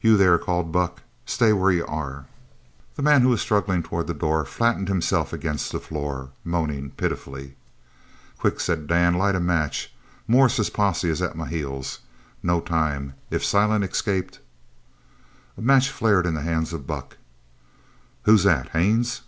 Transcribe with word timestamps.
"You, 0.00 0.16
there!" 0.16 0.36
called 0.36 0.72
Buck. 0.72 1.02
"Stay 1.26 1.52
where 1.52 1.70
you 1.70 1.86
are!" 1.86 2.26
The 2.96 3.02
man 3.04 3.22
who 3.22 3.36
struggled 3.36 3.84
towards 3.84 4.08
the 4.08 4.14
door 4.14 4.44
flattened 4.44 4.88
himself 4.88 5.32
against 5.32 5.70
the 5.70 5.78
floor, 5.78 6.30
moaning 6.42 6.90
pitifully. 6.96 7.54
"Quick," 8.38 8.58
said 8.58 8.88
Dan, 8.88 9.14
"light 9.14 9.36
a 9.36 9.38
match. 9.40 9.92
Morris's 10.26 10.70
posse 10.70 11.08
is 11.08 11.22
at 11.22 11.36
my 11.36 11.46
heels. 11.46 12.00
No 12.42 12.60
time. 12.60 13.14
If 13.30 13.44
Silent 13.44 13.84
escaped" 13.84 14.40
A 15.56 15.62
match 15.62 15.88
flared 15.88 16.26
in 16.26 16.34
the 16.34 16.42
hands 16.42 16.72
of 16.72 16.84
Buck. 16.88 17.16
"Who's 18.24 18.42
that? 18.42 18.70
Haines!" 18.70 19.22